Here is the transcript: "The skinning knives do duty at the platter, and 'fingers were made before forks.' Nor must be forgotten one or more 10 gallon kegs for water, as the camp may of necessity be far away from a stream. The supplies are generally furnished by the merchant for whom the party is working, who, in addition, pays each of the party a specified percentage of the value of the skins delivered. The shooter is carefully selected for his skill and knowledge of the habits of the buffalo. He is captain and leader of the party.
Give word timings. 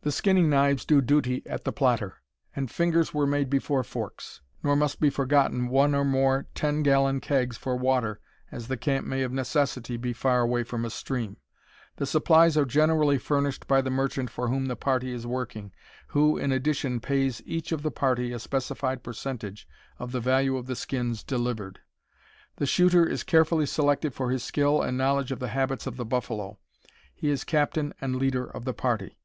"The 0.00 0.10
skinning 0.12 0.48
knives 0.48 0.86
do 0.86 1.02
duty 1.02 1.42
at 1.44 1.64
the 1.64 1.72
platter, 1.74 2.14
and 2.56 2.70
'fingers 2.70 3.12
were 3.12 3.26
made 3.26 3.50
before 3.50 3.84
forks.' 3.84 4.40
Nor 4.62 4.76
must 4.76 4.98
be 4.98 5.10
forgotten 5.10 5.68
one 5.68 5.94
or 5.94 6.06
more 6.06 6.46
10 6.54 6.82
gallon 6.82 7.20
kegs 7.20 7.58
for 7.58 7.76
water, 7.76 8.18
as 8.50 8.68
the 8.68 8.78
camp 8.78 9.06
may 9.06 9.20
of 9.20 9.30
necessity 9.30 9.98
be 9.98 10.14
far 10.14 10.40
away 10.40 10.62
from 10.62 10.86
a 10.86 10.88
stream. 10.88 11.36
The 11.96 12.06
supplies 12.06 12.56
are 12.56 12.64
generally 12.64 13.18
furnished 13.18 13.66
by 13.66 13.82
the 13.82 13.90
merchant 13.90 14.30
for 14.30 14.48
whom 14.48 14.68
the 14.68 14.74
party 14.74 15.12
is 15.12 15.26
working, 15.26 15.74
who, 16.06 16.38
in 16.38 16.50
addition, 16.50 16.98
pays 16.98 17.42
each 17.44 17.72
of 17.72 17.82
the 17.82 17.90
party 17.90 18.32
a 18.32 18.38
specified 18.38 19.02
percentage 19.02 19.68
of 19.98 20.12
the 20.12 20.20
value 20.20 20.56
of 20.56 20.64
the 20.64 20.76
skins 20.76 21.22
delivered. 21.22 21.80
The 22.56 22.64
shooter 22.64 23.04
is 23.06 23.22
carefully 23.22 23.66
selected 23.66 24.14
for 24.14 24.30
his 24.30 24.42
skill 24.42 24.80
and 24.80 24.96
knowledge 24.96 25.30
of 25.30 25.40
the 25.40 25.48
habits 25.48 25.86
of 25.86 25.98
the 25.98 26.06
buffalo. 26.06 26.58
He 27.14 27.28
is 27.28 27.44
captain 27.44 27.92
and 28.00 28.16
leader 28.16 28.46
of 28.46 28.64
the 28.64 28.72
party. 28.72 29.18